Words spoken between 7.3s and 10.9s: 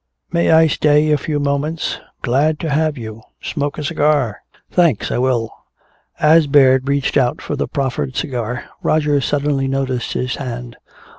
for the proffered cigar, Roger suddenly noticed his hand.